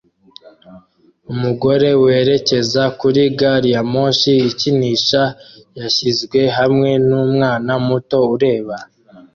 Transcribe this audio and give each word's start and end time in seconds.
Umugore 1.31 1.87
werekeza 2.03 2.83
kuri 2.99 3.21
gari 3.39 3.69
ya 3.75 3.83
moshi 3.93 4.33
ikinisha 4.49 5.21
yashyizwe 5.79 6.39
hamwe 6.57 6.89
numwana 7.07 7.73
muto 7.87 8.19
ureba 8.35 8.75